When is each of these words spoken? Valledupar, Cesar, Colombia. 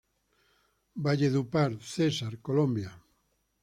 Valledupar, 1.05 1.71
Cesar, 1.93 2.33
Colombia. 2.47 2.91